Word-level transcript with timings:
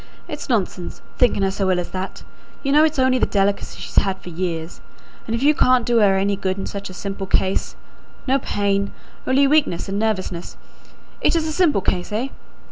"It's 0.27 0.49
nonsense 0.49 0.99
thinking 1.19 1.43
her 1.43 1.51
so 1.51 1.69
ill 1.71 1.79
as 1.79 1.91
that 1.91 2.23
you 2.63 2.71
know 2.71 2.83
it's 2.83 2.97
only 2.97 3.19
the 3.19 3.27
delicacy 3.27 3.79
she's 3.79 3.97
had 3.97 4.17
for 4.17 4.29
years; 4.29 4.81
and 5.27 5.35
if 5.35 5.43
you 5.43 5.53
can't 5.53 5.85
do 5.85 5.97
her 5.99 6.17
any 6.17 6.35
good 6.35 6.57
in 6.57 6.65
such 6.65 6.89
a 6.89 6.93
simple 6.95 7.27
case 7.27 7.75
no 8.25 8.39
pain 8.39 8.91
only 9.27 9.45
weakness 9.45 9.87
and 9.87 9.99
nervousness 9.99 10.57
it 11.21 11.35
is 11.35 11.45
a 11.47 11.51
simple 11.51 11.81
case, 11.81 12.11
eh? 12.11 12.29